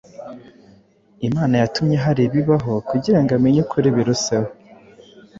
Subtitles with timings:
[1.27, 4.49] Imana yatumye hari ibibaho kugira ngo amenye ukuri biruseho.